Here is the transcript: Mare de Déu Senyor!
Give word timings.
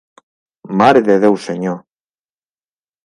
Mare 0.79 1.03
de 1.09 1.17
Déu 1.25 1.37
Senyor! 1.45 1.77